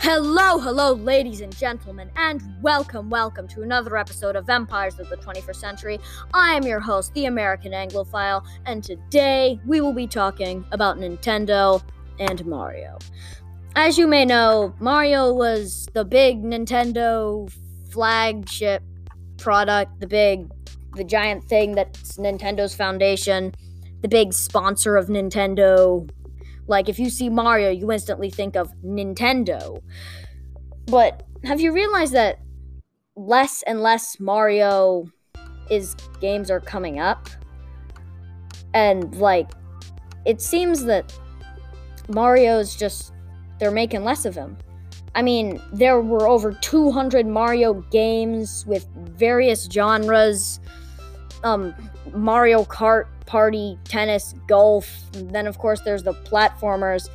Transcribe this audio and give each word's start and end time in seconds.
Hello, 0.00 0.58
hello, 0.58 0.92
ladies 0.92 1.40
and 1.40 1.56
gentlemen, 1.56 2.10
and 2.16 2.40
welcome, 2.62 3.10
welcome 3.10 3.48
to 3.48 3.62
another 3.62 3.96
episode 3.96 4.36
of 4.36 4.48
Empires 4.48 5.00
of 5.00 5.08
the 5.08 5.16
21st 5.16 5.56
Century. 5.56 6.00
I 6.32 6.54
am 6.54 6.62
your 6.64 6.80
host, 6.80 7.12
the 7.14 7.24
American 7.24 7.72
Anglophile, 7.72 8.46
and 8.66 8.84
today 8.84 9.58
we 9.66 9.80
will 9.80 9.94
be 9.94 10.06
talking 10.06 10.64
about 10.70 10.98
Nintendo 10.98 11.82
and 12.20 12.44
Mario. 12.46 12.98
As 13.74 13.98
you 13.98 14.06
may 14.06 14.24
know, 14.24 14.74
Mario 14.78 15.32
was 15.32 15.88
the 15.92 16.04
big 16.04 16.42
Nintendo 16.42 17.50
flagship 17.90 18.82
product, 19.38 19.98
the 19.98 20.06
big, 20.06 20.48
the 20.94 21.04
giant 21.04 21.44
thing 21.44 21.74
that's 21.74 22.16
Nintendo's 22.16 22.74
foundation, 22.74 23.52
the 24.02 24.08
big 24.08 24.32
sponsor 24.34 24.96
of 24.96 25.08
Nintendo 25.08 26.08
like, 26.66 26.88
if 26.88 26.98
you 26.98 27.10
see 27.10 27.28
Mario, 27.28 27.70
you 27.70 27.90
instantly 27.92 28.30
think 28.30 28.56
of 28.56 28.72
Nintendo. 28.84 29.82
But 30.86 31.22
have 31.44 31.60
you 31.60 31.72
realized 31.72 32.12
that 32.14 32.40
less 33.16 33.62
and 33.62 33.80
less 33.82 34.18
Mario 34.20 35.06
is 35.70 35.94
games 36.20 36.50
are 36.50 36.60
coming 36.60 36.98
up? 36.98 37.28
And, 38.74 39.14
like, 39.16 39.50
it 40.24 40.40
seems 40.40 40.84
that 40.84 41.12
Mario's 42.08 42.76
just, 42.76 43.12
they're 43.58 43.70
making 43.70 44.04
less 44.04 44.24
of 44.24 44.34
him. 44.34 44.56
I 45.14 45.22
mean, 45.22 45.62
there 45.72 46.00
were 46.00 46.28
over 46.28 46.52
200 46.52 47.26
Mario 47.26 47.74
games 47.90 48.64
with 48.66 48.86
various 48.94 49.64
genres. 49.64 50.60
Um, 51.46 51.74
Mario 52.12 52.64
Kart 52.64 53.06
party, 53.26 53.78
tennis, 53.84 54.34
golf. 54.48 54.90
Then, 55.12 55.46
of 55.46 55.58
course, 55.58 55.80
there's 55.80 56.02
the 56.02 56.12
platformers. 56.12 57.08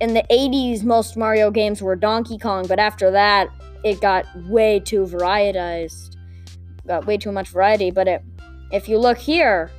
In 0.00 0.12
the 0.12 0.24
80s, 0.28 0.82
most 0.82 1.16
Mario 1.16 1.52
games 1.52 1.80
were 1.80 1.94
Donkey 1.94 2.36
Kong, 2.36 2.66
but 2.66 2.80
after 2.80 3.12
that, 3.12 3.48
it 3.84 4.00
got 4.00 4.26
way 4.48 4.80
too 4.80 5.04
varietized. 5.04 6.16
Got 6.86 7.06
way 7.06 7.16
too 7.16 7.30
much 7.30 7.50
variety. 7.50 7.92
But 7.92 8.08
it, 8.08 8.24
if 8.72 8.88
you 8.88 8.98
look 8.98 9.18
here, 9.18 9.70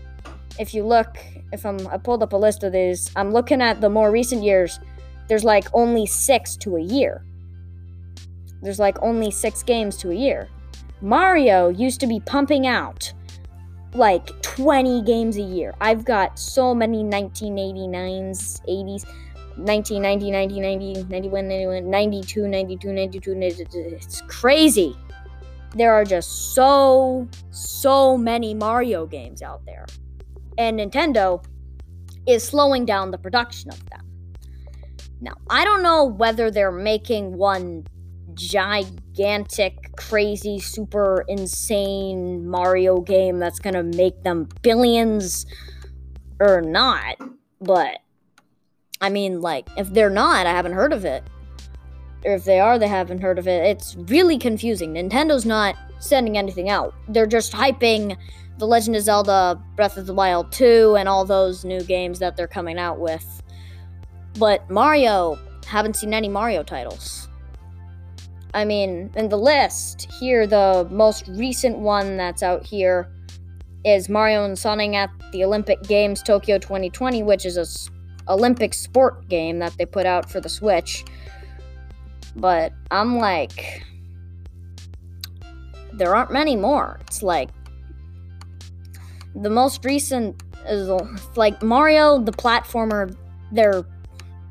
if 0.58 0.73
you 0.73 0.85
look, 0.85 1.17
if 1.52 1.66
I'm, 1.66 1.85
I 1.88 1.97
pulled 1.97 2.23
up 2.23 2.31
a 2.31 2.38
list 2.38 2.63
of 2.63 2.72
these, 2.72 3.11
I'm 3.17 3.31
looking 3.31 3.61
at 3.61 3.81
the 3.81 3.89
more 3.89 4.09
recent 4.09 4.41
years. 4.41 4.80
There's 5.28 5.44
like 5.44 5.67
only 5.73 6.05
six 6.05 6.55
to 6.58 6.78
a 6.78 6.81
year. 6.81 7.25
There's 8.61 8.80
like 8.80 8.97
only 9.02 9.31
six 9.31 9.63
games 9.63 9.97
to 9.97 10.11
a 10.11 10.16
year. 10.16 10.47
Mario 11.02 11.67
used 11.67 12.00
to 12.00 12.08
be 12.08 12.22
pumping 12.22 12.66
out 12.66 13.11
like 13.93 14.41
20 14.41 15.02
games 15.03 15.38
a 15.38 15.41
year. 15.41 15.73
I've 15.81 16.05
got 16.05 16.38
so 16.38 16.73
many 16.73 17.03
1989s, 17.03 18.61
80s, 18.67 19.05
1990, 19.57 20.31
1990, 20.31 21.03
91, 21.09 21.47
91, 21.47 21.89
92, 21.89 22.47
92, 22.47 22.94
92, 22.94 23.35
92. 23.35 23.79
It's 23.95 24.21
crazy. 24.27 24.95
There 25.75 25.94
are 25.94 26.05
just 26.05 26.53
so, 26.53 27.27
so 27.52 28.17
many 28.17 28.53
Mario 28.53 29.05
games 29.05 29.41
out 29.41 29.66
there. 29.66 29.85
And 30.57 30.79
Nintendo 30.79 31.44
is 32.27 32.44
slowing 32.44 32.85
down 32.85 33.11
the 33.11 33.17
production 33.17 33.72
of 33.72 33.89
them. 33.89 34.01
Now, 35.22 35.33
I 35.49 35.63
don't 35.63 35.81
know 35.81 36.05
whether 36.05 36.51
they're 36.51 36.72
making 36.72 37.38
one 37.38 37.85
gigantic, 38.33 39.95
crazy, 39.95 40.59
super 40.59 41.25
insane 41.28 42.47
Mario 42.47 43.02
game 43.02 43.39
that's 43.39 43.59
gonna 43.59 43.84
make 43.84 44.23
them 44.23 44.47
billions 44.61 45.45
or 46.39 46.61
not. 46.61 47.17
But 47.61 48.00
I 49.02 49.09
mean, 49.09 49.42
like, 49.42 49.67
if 49.78 49.89
they're 49.94 50.09
not, 50.09 50.45
I 50.45 50.52
haven't 50.52 50.73
heard 50.73 50.94
of 50.94 51.06
it. 51.06 51.23
Or 52.25 52.34
if 52.34 52.45
they 52.45 52.59
are, 52.59 52.80
they 52.80 52.88
haven't 52.88 53.22
heard 53.22 53.39
of 53.39 53.47
it. 53.47 53.64
It's 53.64 53.95
really 53.95 54.38
confusing. 54.38 54.94
Nintendo's 54.94 55.46
not 55.46 55.75
sending 56.00 56.38
anything 56.38 56.69
out. 56.69 56.94
They're 57.07 57.28
just 57.28 57.53
hyping 57.53 58.18
The 58.57 58.68
Legend 58.68 58.96
of 58.96 59.03
Zelda 59.03 59.62
Breath 59.75 59.97
of 59.97 60.07
the 60.07 60.13
Wild 60.13 60.51
2 60.51 60.96
and 60.97 61.07
all 61.07 61.25
those 61.25 61.63
new 61.63 61.81
games 61.81 62.19
that 62.19 62.35
they're 62.35 62.47
coming 62.47 62.80
out 62.80 63.00
with. 63.00 63.44
But 64.40 64.69
Mario, 64.69 65.40
haven't 65.66 65.96
seen 65.96 66.13
any 66.13 66.30
Mario 66.30 66.63
titles. 66.63 67.16
I 68.53 68.66
mean, 68.66 69.12
in 69.16 69.30
the 69.30 69.38
list 69.38 70.12
here, 70.19 70.47
the 70.47 70.88
most 70.90 71.28
recent 71.28 71.78
one 71.78 72.18
that's 72.18 72.41
out 72.44 72.66
here 72.66 73.12
is 73.84 74.09
Mario 74.09 74.44
and 74.46 74.58
Sonic 74.58 74.94
at 74.96 75.09
the 75.31 75.44
Olympic 75.44 75.81
Games 75.84 76.24
Tokyo 76.24 76.57
2020, 76.57 77.24
which 77.24 77.46
is 77.46 77.57
a 77.57 77.62
s- 77.62 77.90
Olympic 78.28 78.74
sport 78.74 79.28
game 79.30 79.59
that 79.59 79.74
they 79.78 79.86
put 79.86 80.06
out 80.06 80.30
for 80.30 80.41
the 80.41 80.50
Switch. 80.50 81.06
But 82.36 82.74
I'm 82.91 83.18
like, 83.18 83.84
there 85.94 86.16
aren't 86.16 86.31
many 86.31 86.56
more. 86.56 87.00
It's 87.02 87.24
like 87.24 87.50
the 89.36 89.50
most 89.50 89.86
recent 89.86 90.41
is 90.68 90.90
like 91.36 91.62
Mario 91.63 92.19
the 92.19 92.31
platformer. 92.31 93.16
There, 93.52 93.86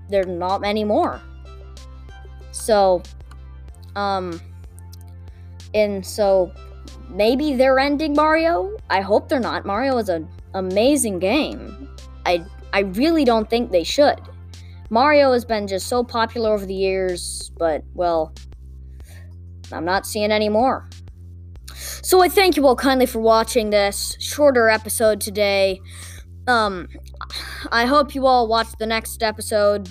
there 0.09 0.23
are 0.23 0.27
not 0.27 0.61
many 0.61 0.85
more. 0.85 1.21
So 2.53 3.03
um, 3.97 4.41
and 5.75 6.07
so 6.07 6.53
maybe 7.09 7.55
they're 7.55 7.79
ending 7.79 8.15
Mario. 8.15 8.77
I 8.91 9.01
hope 9.01 9.29
they're 9.29 9.41
not. 9.41 9.67
Mario 9.67 9.97
is 9.99 10.09
an 10.09 10.29
amazing 10.55 11.19
game. 11.19 11.89
I 12.25 12.45
I 12.73 12.81
really 12.81 13.25
don't 13.25 13.49
think 13.51 13.71
they 13.73 13.85
should. 13.85 14.21
Mario 14.91 15.33
has 15.33 15.45
been 15.45 15.67
just 15.67 15.89
so 15.89 16.05
popular 16.05 16.53
over 16.53 16.65
the 16.65 16.75
years, 16.75 17.51
but 17.59 17.83
well, 17.95 18.33
I'm 19.73 19.85
not 19.85 20.07
seeing 20.07 20.31
any 20.31 20.49
more. 20.49 20.89
So 21.75 22.23
I 22.23 22.29
thank 22.29 22.57
you 22.57 22.67
all 22.67 22.77
kindly 22.77 23.07
for 23.07 23.19
watching 23.19 23.71
this 23.71 24.17
shorter 24.21 24.69
episode 24.69 25.21
today. 25.21 25.81
Um, 26.47 26.89
I 27.73 27.87
hope 27.87 28.15
you 28.15 28.27
all 28.27 28.47
watch 28.47 28.69
the 28.79 28.87
next 28.87 29.23
episode. 29.23 29.89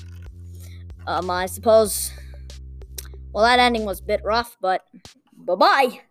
Um, 1.08 1.30
I 1.30 1.46
suppose 1.48 2.12
well, 3.36 3.44
that 3.44 3.60
ending 3.60 3.84
was 3.84 4.00
a 4.00 4.04
bit 4.04 4.24
rough, 4.24 4.56
but 4.62 4.86
bye 5.38 5.56
bye. 5.56 6.02